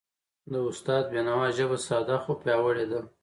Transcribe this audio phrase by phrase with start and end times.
[0.69, 2.99] استاد د بینوا ژبه ساده، خو پیاوړی ده.